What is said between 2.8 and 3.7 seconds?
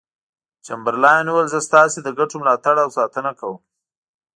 او ساتنه کوم.